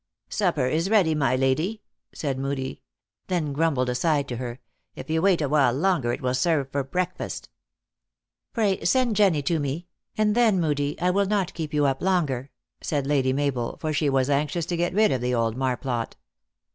"Supper 0.29 0.65
is 0.65 0.89
ready, 0.89 1.13
my 1.13 1.35
lady," 1.35 1.83
said 2.11 2.39
Moodie. 2.39 2.81
Then 3.27 3.53
grumbled 3.53 3.87
aside 3.87 4.27
to 4.29 4.37
her," 4.37 4.59
If 4.95 5.11
you 5.11 5.21
wait 5.21 5.43
awhile 5.43 5.73
longer 5.73 6.11
it 6.11 6.21
will 6.23 6.33
serve 6.33 6.71
for 6.71 6.83
breakfast."" 6.83 7.49
Pray 8.55 8.83
send 8.83 9.15
Jenny 9.15 9.43
to 9.43 9.59
me; 9.59 9.85
and 10.17 10.33
then, 10.33 10.59
Moodie, 10.59 10.99
I 10.99 11.11
will 11.11 11.27
not 11.27 11.53
keep 11.53 11.71
you 11.71 11.85
up 11.85 12.01
longer," 12.01 12.49
said 12.81 13.05
Lady 13.05 13.31
Mabel, 13.31 13.77
for 13.79 13.93
she 13.93 14.09
was 14.09 14.27
anxious 14.27 14.65
to 14.65 14.75
get 14.75 14.95
rid 14.95 15.11
of 15.11 15.21
the 15.21 15.35
old 15.35 15.55
marplot. 15.55 16.15